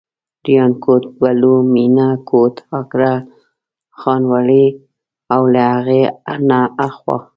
ریانکوټ، 0.45 1.03
بلو، 1.19 1.55
مېنه، 1.73 2.07
کوټ، 2.29 2.55
اګره، 2.79 3.13
خانوړی 3.99 4.65
او 5.33 5.41
له 5.53 5.63
هغې 5.73 6.01
نه 6.49 6.59
اخوا. 6.87 7.17